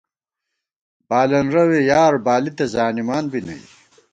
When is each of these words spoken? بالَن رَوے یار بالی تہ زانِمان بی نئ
بالَن 1.07 1.47
رَوے 1.53 1.79
یار 1.89 2.13
بالی 2.25 2.51
تہ 2.57 2.65
زانِمان 2.73 3.25
بی 3.31 3.39
نئ 3.45 3.59